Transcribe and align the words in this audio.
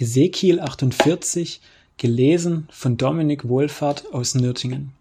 Hesekiel 0.00 0.60
48, 0.60 1.60
gelesen 1.98 2.66
von 2.70 2.96
Dominik 2.96 3.46
Wohlfahrt 3.46 4.14
aus 4.14 4.34
Nürtingen. 4.34 4.92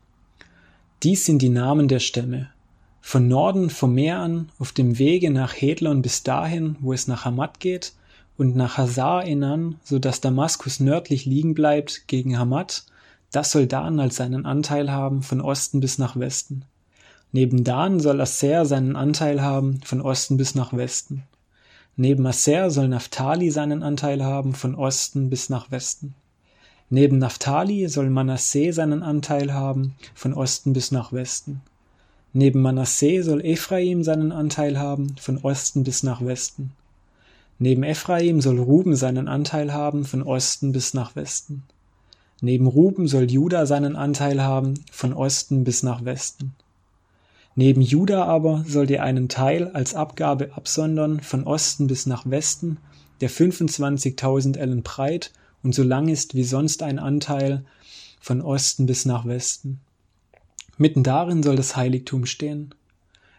Dies 1.04 1.26
sind 1.26 1.42
die 1.42 1.48
Namen 1.48 1.88
der 1.88 2.00
Stämme. 2.00 2.50
Von 3.00 3.30
Norden 3.30 3.70
vom 3.70 3.94
Meer 3.94 4.20
an, 4.20 4.50
auf 4.60 4.74
dem 4.74 5.00
Wege 5.00 5.32
nach 5.32 5.54
Hedlon 5.54 6.02
bis 6.02 6.24
dahin, 6.24 6.76
wo 6.82 6.92
es 6.92 7.08
nach 7.08 7.24
Hamad 7.24 7.62
geht, 7.62 7.94
und 8.38 8.58
nach 8.58 8.78
Hazar 8.78 9.26
Enan, 9.26 9.80
so 9.86 10.00
dass 10.00 10.20
Damaskus 10.20 10.82
nördlich 10.82 11.26
liegen 11.26 11.54
bleibt 11.54 12.06
gegen 12.08 12.38
Hamad, 12.38 12.84
das 13.32 13.52
soll 13.52 13.68
Dan 13.68 14.02
als 14.02 14.18
seinen 14.18 14.46
Anteil 14.46 14.92
haben 14.92 15.24
von 15.24 15.40
Osten 15.40 15.80
bis 15.80 15.98
nach 15.98 16.20
Westen. 16.20 16.66
Neben 17.32 17.64
Dan 17.64 18.02
soll 18.02 18.20
Asser 18.20 18.66
seinen 18.66 18.98
Anteil 18.98 19.42
haben 19.42 19.80
von 19.82 20.02
Osten 20.02 20.36
bis 20.36 20.56
nach 20.56 20.74
Westen. 20.74 21.24
Neben 22.02 22.26
Asser 22.26 22.72
soll 22.72 22.88
Naphtali 22.88 23.52
seinen 23.52 23.84
Anteil 23.84 24.24
haben 24.24 24.54
von 24.54 24.74
Osten 24.74 25.30
bis 25.30 25.50
nach 25.50 25.70
Westen. 25.70 26.16
Neben 26.90 27.18
Naphtali 27.18 27.90
soll 27.90 28.10
Manasseh 28.10 28.72
seinen 28.72 29.04
Anteil 29.04 29.54
haben 29.54 29.96
von 30.16 30.34
Osten 30.34 30.72
bis 30.72 30.94
nach 30.94 31.12
Westen. 31.12 31.60
Neben 32.32 32.62
Manasseh 32.62 33.22
soll 33.22 33.44
Ephraim 33.46 34.06
seinen 34.06 34.32
Anteil 34.32 34.80
haben 34.80 35.18
von 35.20 35.40
Osten 35.40 35.84
bis 35.84 36.02
nach 36.04 36.24
Westen. 36.24 36.72
Neben 37.58 37.84
Ephraim 37.84 38.40
soll 38.40 38.60
Ruben 38.60 38.96
seinen 38.96 39.28
Anteil 39.28 39.74
haben 39.74 40.06
von 40.06 40.24
Osten 40.24 40.72
bis 40.72 40.94
nach 40.94 41.18
Westen. 41.18 41.64
Neben 42.40 42.68
Ruben 42.68 43.10
soll 43.10 43.30
Juda 43.30 43.66
seinen 43.66 43.98
Anteil 43.98 44.42
haben 44.42 44.76
von 44.90 45.12
Osten 45.12 45.66
bis 45.66 45.84
nach 45.84 46.06
Westen. 46.06 46.54
Neben 47.62 47.82
Juda 47.82 48.24
aber 48.24 48.64
sollt 48.66 48.90
ihr 48.90 49.04
einen 49.04 49.28
Teil 49.28 49.68
als 49.68 49.94
Abgabe 49.94 50.52
absondern 50.56 51.20
von 51.20 51.44
Osten 51.44 51.88
bis 51.88 52.06
nach 52.06 52.26
Westen, 52.26 52.78
der 53.20 53.30
25.000 53.30 54.56
Ellen 54.56 54.82
breit 54.82 55.34
und 55.62 55.76
so 55.76 55.84
lang 55.84 56.08
ist 56.08 56.36
wie 56.36 56.46
sonst 56.46 56.84
ein 56.84 57.00
Anteil 57.00 57.66
von 58.22 58.42
Osten 58.42 58.86
bis 58.86 59.04
nach 59.04 59.26
Westen. 59.26 59.82
Mitten 60.78 61.04
darin 61.04 61.44
soll 61.44 61.58
das 61.58 61.76
Heiligtum 61.76 62.26
stehen. 62.26 62.74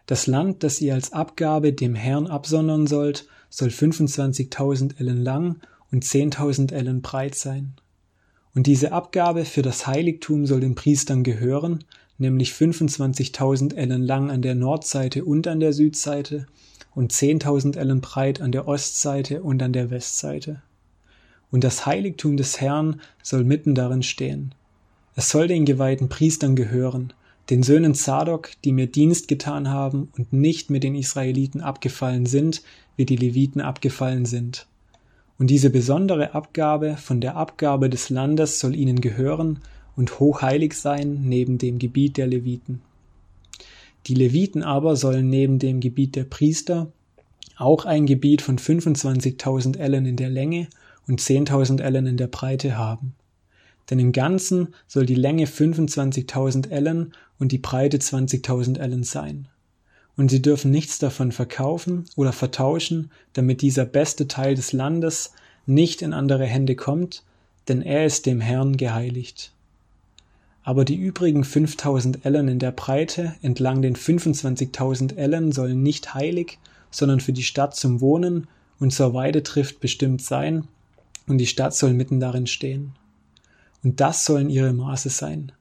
Das 0.05 0.27
Land, 0.27 0.65
das 0.65 0.83
ihr 0.83 0.93
als 0.93 1.15
Abgabe 1.15 1.73
dem 1.73 1.95
Herrn 1.95 2.27
absondern 2.27 2.87
sollt, 2.87 3.27
soll 3.49 3.69
25.000 3.69 5.01
Ellen 5.01 5.25
lang 5.25 5.61
und 5.91 6.05
10.000 6.05 6.75
Ellen 6.75 7.01
breit 7.01 7.37
sein. 7.37 7.73
Und 8.55 8.67
diese 8.67 8.93
Abgabe 8.93 9.47
für 9.47 9.63
das 9.63 9.87
Heiligtum 9.87 10.45
soll 10.45 10.61
den 10.61 10.75
Priestern 10.75 11.23
gehören, 11.23 11.85
nämlich 12.21 12.53
25.000 12.53 13.75
Ellen 13.75 14.03
lang 14.03 14.31
an 14.31 14.43
der 14.43 14.55
Nordseite 14.55 15.25
und 15.25 15.47
an 15.47 15.61
der 15.61 15.73
Südseite 15.73 16.47
und 16.95 17.13
10.000 17.13 17.77
Ellen 17.77 18.01
breit 18.01 18.41
an 18.41 18.53
der 18.53 18.69
Ostseite 18.69 19.43
und 19.43 19.63
an 19.63 19.73
der 19.73 19.91
Westseite. 19.91 20.63
Und 21.51 21.65
das 21.65 21.87
Heiligtum 21.87 22.37
des 22.37 22.61
Herrn 22.61 23.01
soll 23.23 23.45
mitten 23.45 23.75
darin 23.75 24.03
stehen. 24.03 24.55
Es 25.17 25.31
soll 25.31 25.49
den 25.49 25.65
geweihten 25.65 26.09
Priestern 26.09 26.55
gehören, 26.55 27.13
den 27.49 27.63
Söhnen 27.63 27.95
Zadok, 27.95 28.51
die 28.65 28.73
mir 28.73 28.87
Dienst 28.87 29.27
getan 29.27 29.69
haben 29.69 30.09
und 30.17 30.33
nicht 30.33 30.71
mit 30.71 30.85
den 30.85 30.95
Israeliten 30.95 31.61
abgefallen 31.61 32.27
sind, 32.27 32.63
wie 32.97 33.05
die 33.05 33.17
Leviten 33.17 33.61
abgefallen 33.61 34.25
sind. 34.25 34.67
Und 35.39 35.49
diese 35.49 35.71
besondere 35.71 36.35
Abgabe 36.35 36.97
von 36.97 37.21
der 37.21 37.37
Abgabe 37.37 37.91
des 37.91 38.11
Landes 38.11 38.61
soll 38.61 38.77
ihnen 38.77 39.01
gehören 39.01 39.61
und 39.97 40.19
hochheilig 40.19 40.75
sein 40.75 41.21
neben 41.23 41.59
dem 41.59 41.79
Gebiet 41.79 42.17
der 42.17 42.27
Leviten. 42.27 42.81
Die 44.07 44.15
Leviten 44.15 44.63
aber 44.63 44.97
sollen 44.97 45.29
neben 45.29 45.59
dem 45.59 45.81
Gebiet 45.81 46.17
der 46.17 46.25
Priester 46.25 46.91
auch 47.57 47.85
ein 47.85 48.07
Gebiet 48.07 48.41
von 48.41 48.59
25.000 48.59 49.79
Ellen 49.79 50.07
in 50.07 50.17
der 50.17 50.31
Länge 50.31 50.69
und 51.07 51.21
10.000 51.21 51.83
Ellen 51.83 52.07
in 52.07 52.17
der 52.17 52.29
Breite 52.29 52.79
haben. 52.79 53.15
Denn 53.91 53.99
im 53.99 54.13
Ganzen 54.13 54.69
soll 54.87 55.05
die 55.05 55.15
Länge 55.15 55.45
25.000 55.45 56.71
Ellen 56.71 57.13
und 57.39 57.53
die 57.53 57.59
Breite 57.59 57.99
20.000 57.99 58.79
Ellen 58.79 59.05
sein. 59.05 59.49
Und 60.17 60.31
sie 60.31 60.41
dürfen 60.41 60.71
nichts 60.71 60.99
davon 60.99 61.33
verkaufen 61.33 62.05
oder 62.17 62.33
vertauschen, 62.33 63.11
damit 63.35 63.61
dieser 63.63 63.85
beste 63.85 64.29
Teil 64.29 64.55
des 64.55 64.73
Landes 64.73 65.35
nicht 65.67 66.03
in 66.03 66.15
andere 66.15 66.47
Hände 66.47 66.77
kommt, 66.77 67.23
denn 67.69 67.83
er 67.83 68.07
ist 68.07 68.27
dem 68.27 68.41
Herrn 68.41 68.77
geheiligt 68.77 69.53
aber 70.63 70.85
die 70.85 70.97
übrigen 70.97 71.45
5000 71.45 72.25
Ellen 72.25 72.49
in 72.49 72.59
der 72.59 72.73
Breite 72.73 73.35
entlang 73.43 73.83
den 73.83 73.97
25.000 73.97 75.17
Ellen 75.17 75.53
sollen 75.53 75.83
nicht 75.83 76.15
heilig, 76.15 76.59
sondern 76.91 77.21
für 77.21 77.33
die 77.33 77.43
Stadt 77.43 77.75
zum 77.77 78.01
Wohnen 78.01 78.47
und 78.79 78.93
zur 78.93 79.15
Weidetrift 79.15 79.81
bestimmt 79.81 80.23
sein, 80.23 80.69
und 81.27 81.39
die 81.39 81.47
Stadt 81.47 81.75
soll 81.75 81.93
mitten 81.93 82.19
darin 82.19 82.47
stehen. 82.47 82.93
Und 83.85 84.01
das 84.01 84.25
sollen 84.25 84.51
ihre 84.51 84.73
Maße 84.73 85.11
sein. 85.11 85.53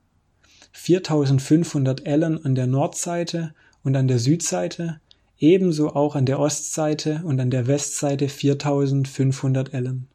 4500 0.71 2.05
Ellen 2.05 2.43
an 2.43 2.55
der 2.55 2.67
Nordseite 2.67 3.53
und 3.83 3.95
an 3.95 4.07
der 4.07 4.19
Südseite, 4.19 4.99
ebenso 5.37 5.95
auch 5.95 6.15
an 6.15 6.25
der 6.25 6.39
Ostseite 6.39 7.21
und 7.23 7.39
an 7.39 7.51
der 7.51 7.67
Westseite 7.67 8.29
4500 8.29 9.73
Ellen. 9.73 10.07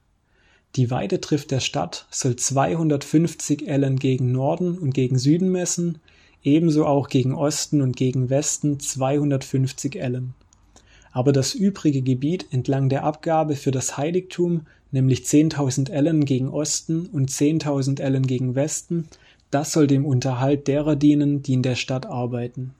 Die 0.76 0.90
Weidetrift 0.90 1.52
der 1.52 1.60
Stadt 1.60 2.06
soll 2.10 2.34
250 2.34 3.68
Ellen 3.68 3.96
gegen 3.96 4.32
Norden 4.32 4.76
und 4.76 4.92
gegen 4.92 5.18
Süden 5.18 5.52
messen, 5.52 5.98
ebenso 6.42 6.84
auch 6.84 7.08
gegen 7.08 7.32
Osten 7.32 7.80
und 7.80 7.96
gegen 7.96 8.28
Westen 8.28 8.80
250 8.80 10.00
Ellen. 10.00 10.34
Aber 11.12 11.32
das 11.32 11.54
übrige 11.54 12.02
Gebiet 12.02 12.46
entlang 12.50 12.88
der 12.88 13.04
Abgabe 13.04 13.54
für 13.54 13.70
das 13.70 13.96
Heiligtum, 13.96 14.62
nämlich 14.90 15.20
10.000 15.20 15.92
Ellen 15.92 16.24
gegen 16.24 16.48
Osten 16.48 17.06
und 17.06 17.30
10.000 17.30 18.00
Ellen 18.00 18.26
gegen 18.26 18.56
Westen, 18.56 19.06
das 19.52 19.70
soll 19.70 19.86
dem 19.86 20.04
Unterhalt 20.04 20.66
derer 20.66 20.96
dienen, 20.96 21.40
die 21.44 21.52
in 21.52 21.62
der 21.62 21.76
Stadt 21.76 22.06
arbeiten. 22.06 22.74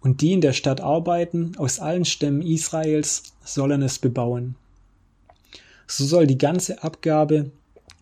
Und 0.00 0.20
die 0.20 0.32
in 0.32 0.42
der 0.42 0.52
Stadt 0.52 0.82
arbeiten, 0.82 1.52
aus 1.56 1.78
allen 1.78 2.04
Stämmen 2.04 2.42
Israels, 2.42 3.22
sollen 3.42 3.80
es 3.80 3.98
bebauen. 3.98 4.56
So 5.86 6.04
soll 6.04 6.26
die 6.26 6.38
ganze 6.38 6.82
Abgabe 6.82 7.50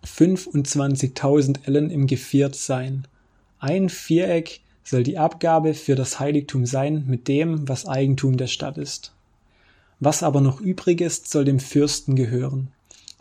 25.000 0.04 1.66
Ellen 1.66 1.90
im 1.90 2.06
Geviert 2.06 2.54
sein. 2.54 3.06
Ein 3.58 3.88
Viereck 3.88 4.60
soll 4.84 5.02
die 5.02 5.18
Abgabe 5.18 5.74
für 5.74 5.94
das 5.94 6.18
Heiligtum 6.18 6.66
sein 6.66 7.04
mit 7.06 7.28
dem, 7.28 7.68
was 7.68 7.86
Eigentum 7.86 8.36
der 8.36 8.46
Stadt 8.46 8.78
ist. 8.78 9.12
Was 10.00 10.22
aber 10.22 10.40
noch 10.40 10.60
übrig 10.60 11.00
ist, 11.00 11.30
soll 11.30 11.44
dem 11.44 11.60
Fürsten 11.60 12.16
gehören, 12.16 12.68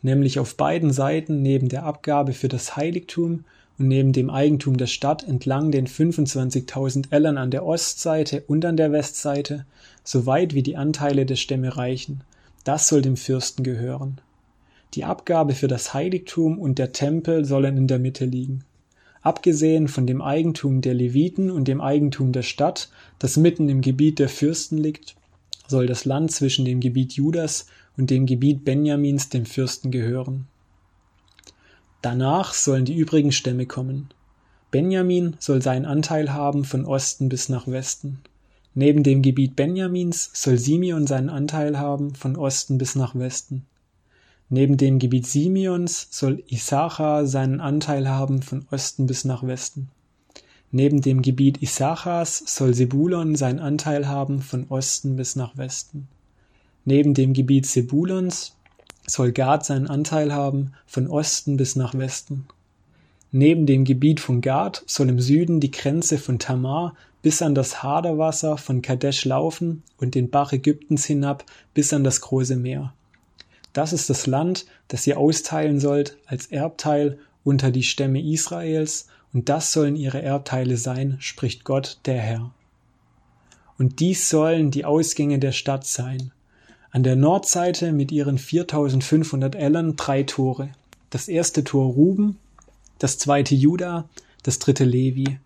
nämlich 0.02 0.40
auf 0.40 0.56
beiden 0.56 0.94
Seiten 0.94 1.42
neben 1.42 1.68
der 1.68 1.84
Abgabe 1.84 2.32
für 2.34 2.48
das 2.48 2.78
Heiligtum 2.78 3.44
und 3.78 3.88
neben 3.90 4.14
dem 4.14 4.30
Eigentum 4.30 4.78
der 4.78 4.88
Stadt 4.88 5.28
entlang 5.28 5.72
den 5.72 5.88
25.000 5.88 7.12
Ellen 7.12 7.38
an 7.38 7.52
der 7.52 7.66
Ostseite 7.66 8.44
und 8.48 8.64
an 8.64 8.78
der 8.78 8.92
Westseite, 8.92 9.66
so 10.04 10.26
weit 10.26 10.54
wie 10.54 10.64
die 10.64 10.78
Anteile 10.78 11.26
der 11.26 11.36
Stämme 11.36 11.76
reichen. 11.76 12.22
Das 12.64 12.88
soll 12.88 13.02
dem 13.02 13.18
Fürsten 13.18 13.64
gehören. 13.64 14.20
Die 14.96 15.06
Abgabe 15.06 15.54
für 15.54 15.68
das 15.68 15.94
Heiligtum 15.94 16.58
und 16.58 16.80
der 16.80 16.92
Tempel 16.92 17.46
sollen 17.46 17.78
in 17.78 17.88
der 17.88 18.00
Mitte 18.00 18.26
liegen. 18.26 18.64
Abgesehen 19.22 19.88
von 19.88 20.08
dem 20.08 20.22
Eigentum 20.22 20.82
der 20.82 20.94
Leviten 20.94 21.52
und 21.52 21.68
dem 21.68 21.82
Eigentum 21.82 22.32
der 22.32 22.42
Stadt, 22.42 22.90
das 23.20 23.38
mitten 23.38 23.70
im 23.70 23.82
Gebiet 23.82 24.18
der 24.20 24.30
Fürsten 24.30 24.78
liegt, 24.78 25.16
soll 25.68 25.86
das 25.86 26.06
Land 26.06 26.32
zwischen 26.32 26.66
dem 26.66 26.80
Gebiet 26.80 27.14
Judas 27.14 27.68
und 27.98 28.10
dem 28.10 28.26
Gebiet 28.26 28.66
Benjamins 28.66 29.30
dem 29.30 29.46
Fürsten 29.46 29.92
gehören. 29.92 30.48
Danach 32.02 32.54
sollen 32.54 32.86
die 32.86 32.96
übrigen 32.96 33.32
Stämme 33.32 33.66
kommen. 33.66 34.10
Benjamin 34.72 35.36
soll 35.40 35.62
seinen 35.62 35.86
Anteil 35.86 36.32
haben 36.32 36.64
von 36.64 36.86
Osten 36.86 37.28
bis 37.28 37.50
nach 37.50 37.68
Westen. 37.68 38.20
Neben 38.74 39.04
dem 39.04 39.22
Gebiet 39.22 39.56
Benjamins 39.56 40.30
soll 40.34 40.58
Simeon 40.58 41.08
seinen 41.08 41.30
Anteil 41.30 41.78
haben 41.78 42.16
von 42.16 42.38
Osten 42.38 42.78
bis 42.78 42.96
nach 42.96 43.16
Westen. 43.16 43.66
Neben 44.52 44.78
dem 44.78 44.98
Gebiet 44.98 45.28
Simeons 45.28 46.08
soll 46.10 46.44
Issachar 46.48 47.28
seinen 47.28 47.62
Anteil 47.62 48.10
haben 48.10 48.42
von 48.42 48.66
Osten 48.72 49.06
bis 49.06 49.24
nach 49.24 49.46
Westen. 49.46 49.90
Neben 50.72 51.02
dem 51.02 51.22
Gebiet 51.22 51.62
Issachars 51.62 52.44
soll 52.48 52.74
Sebulon 52.74 53.36
seinen 53.36 53.60
Anteil 53.60 54.08
haben 54.08 54.42
von 54.42 54.66
Osten 54.70 55.16
bis 55.18 55.36
nach 55.36 55.56
Westen. 55.56 56.08
Neben 56.84 57.14
dem 57.14 57.34
Gebiet 57.34 57.68
Sebulons 57.68 58.56
soll 59.06 59.32
Gad 59.32 59.66
seinen 59.66 59.88
Anteil 59.88 60.34
haben 60.34 60.72
von 60.88 61.08
Osten 61.08 61.58
bis 61.58 61.76
nach 61.76 61.94
Westen. 61.94 62.48
Neben 63.32 63.68
dem 63.68 63.84
Gebiet 63.84 64.20
von 64.20 64.42
Gad 64.42 64.84
soll 64.88 65.10
im 65.10 65.20
Süden 65.20 65.60
die 65.60 65.70
Grenze 65.70 66.18
von 66.18 66.40
Tamar 66.40 66.96
bis 67.22 67.44
an 67.44 67.54
das 67.54 67.84
Haderwasser 67.84 68.58
von 68.58 68.82
Kadesh 68.82 69.26
laufen 69.26 69.84
und 69.98 70.16
den 70.16 70.32
Bach 70.32 70.54
Ägyptens 70.54 71.06
hinab 71.06 71.46
bis 71.76 71.94
an 71.94 72.04
das 72.04 72.22
große 72.22 72.56
Meer. 72.56 72.94
Das 73.74 73.94
ist 73.94 74.10
das 74.10 74.28
Land, 74.28 74.66
das 74.88 75.06
ihr 75.06 75.18
austeilen 75.18 75.80
sollt 75.80 76.18
als 76.26 76.48
Erbteil 76.48 77.20
unter 77.44 77.72
die 77.72 77.84
Stämme 77.84 78.22
Israels, 78.22 79.08
und 79.32 79.48
das 79.48 79.72
sollen 79.74 79.96
ihre 79.96 80.22
Erbteile 80.22 80.78
sein, 80.78 81.18
spricht 81.20 81.64
Gott 81.64 82.00
der 82.06 82.18
Herr. 82.18 82.52
Und 83.78 84.00
dies 84.00 84.30
sollen 84.30 84.72
die 84.72 84.86
Ausgänge 84.86 85.40
der 85.40 85.52
Stadt 85.52 85.86
sein. 85.86 86.32
An 86.92 87.04
der 87.04 87.16
Nordseite 87.16 87.92
mit 87.92 88.12
ihren 88.12 88.40
4500 88.40 89.56
Ellen 89.56 89.96
drei 89.96 90.24
Tore. 90.24 90.70
Das 91.12 91.28
erste 91.28 91.64
Tor 91.64 91.94
Ruben, 91.94 92.38
das 92.98 93.18
zweite 93.20 93.56
Juda, 93.56 94.10
das 94.44 94.60
dritte 94.60 94.84
Levi. 94.84 95.40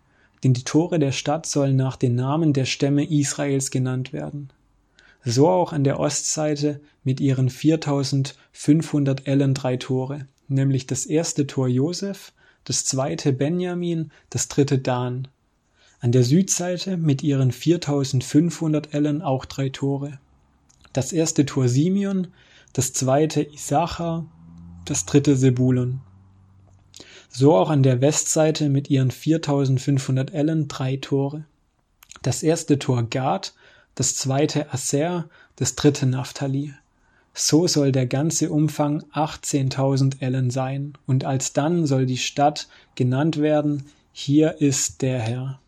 Denn 0.43 0.53
die 0.53 0.63
Tore 0.63 0.97
der 0.97 1.11
Stadt 1.11 1.45
sollen 1.45 1.75
nach 1.75 1.97
den 1.97 2.15
Namen 2.15 2.53
der 2.53 2.65
Stämme 2.65 3.05
Israels 3.05 3.69
genannt 3.69 4.13
werden. 4.13 4.49
So 5.25 5.47
auch 5.47 5.71
an 5.71 5.83
der 5.83 5.99
Ostseite 5.99 6.81
mit 7.03 7.19
ihren 7.21 7.49
4500 7.49 9.27
Ellen 9.27 9.53
drei 9.53 9.77
Tore, 9.77 10.27
nämlich 10.47 10.85
das 10.85 11.05
erste 11.05 11.47
Tor 11.47 11.67
Josef, 11.67 12.33
das 12.65 12.85
zweite 12.85 13.33
Benjamin, 13.33 14.11
das 14.29 14.47
dritte 14.47 14.79
Dan. 14.79 15.27
An 15.99 16.11
der 16.11 16.23
Südseite 16.23 16.97
mit 16.97 17.23
ihren 17.23 17.51
4500 17.51 18.93
Ellen 18.93 19.21
auch 19.21 19.45
drei 19.45 19.69
Tore. 19.69 20.19
Das 20.91 21.13
erste 21.13 21.45
Tor 21.45 21.69
Simeon, 21.69 22.27
das 22.73 22.91
zweite 22.91 23.41
Issachar, 23.41 24.25
das 24.85 25.05
dritte 25.05 25.37
Sebulon. 25.37 26.01
So 27.29 27.55
auch 27.55 27.69
an 27.69 27.83
der 27.83 28.01
Westseite 28.01 28.69
mit 28.69 28.89
ihren 28.89 29.11
4500 29.11 30.33
Ellen 30.33 30.67
drei 30.67 30.97
Tore. 30.97 31.45
Das 32.21 32.43
erste 32.43 32.77
Tor 32.77 33.03
Gad, 33.03 33.53
das 33.95 34.15
zweite 34.15 34.73
Aser, 34.73 35.29
das 35.55 35.75
dritte 35.75 36.05
Naphtali. 36.05 36.73
So 37.33 37.67
soll 37.67 37.91
der 37.91 38.05
ganze 38.05 38.51
Umfang 38.51 39.03
18.000 39.13 40.21
Ellen 40.21 40.51
sein, 40.51 40.93
und 41.07 41.25
alsdann 41.25 41.85
soll 41.85 42.05
die 42.05 42.17
Stadt 42.17 42.67
genannt 42.95 43.37
werden, 43.37 43.85
hier 44.11 44.61
ist 44.61 45.01
der 45.01 45.19
Herr. 45.19 45.59